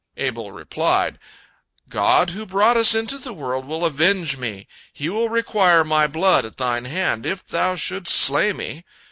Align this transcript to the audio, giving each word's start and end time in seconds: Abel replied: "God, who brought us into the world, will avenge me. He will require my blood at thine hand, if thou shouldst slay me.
Abel 0.17 0.51
replied: 0.51 1.19
"God, 1.87 2.31
who 2.31 2.47
brought 2.47 2.75
us 2.75 2.95
into 2.95 3.19
the 3.19 3.33
world, 3.33 3.67
will 3.67 3.85
avenge 3.85 4.35
me. 4.35 4.67
He 4.91 5.09
will 5.09 5.29
require 5.29 5.83
my 5.83 6.07
blood 6.07 6.43
at 6.43 6.57
thine 6.57 6.85
hand, 6.85 7.23
if 7.23 7.45
thou 7.45 7.75
shouldst 7.75 8.19
slay 8.19 8.51
me. 8.51 8.83